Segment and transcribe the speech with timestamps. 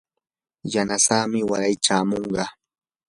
[0.73, 2.43] yanasamii waray chamunqa.